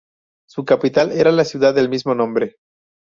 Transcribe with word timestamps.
Su 0.49 0.65
capital 0.65 1.11
era 1.11 1.31
la 1.31 1.45
ciudad 1.45 1.75
del 1.75 1.87
mismo 1.87 2.15
nombre. 2.15 2.55